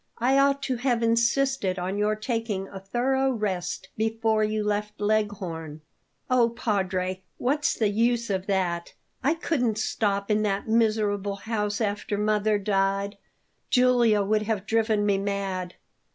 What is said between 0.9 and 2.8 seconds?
insisted on your taking a